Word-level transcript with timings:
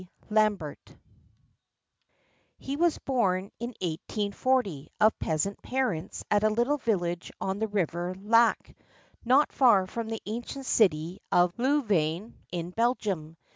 LAMBERT 0.31 0.97
He 2.57 2.75
was 2.75 2.97
born 2.97 3.51
in 3.59 3.69
1840 3.81 4.89
of 4.99 5.19
peasant 5.19 5.61
parents 5.61 6.23
at 6.31 6.43
a 6.43 6.49
little 6.49 6.77
village 6.79 7.31
on 7.39 7.59
the 7.59 7.67
river 7.67 8.15
Laak, 8.19 8.73
not 9.23 9.51
far 9.51 9.85
from 9.85 10.07
the 10.09 10.23
ancient 10.25 10.65
city 10.65 11.19
of 11.31 11.53
Lou 11.59 11.83
vain, 11.83 12.33
in 12.51 12.71
Belgium. 12.71 13.37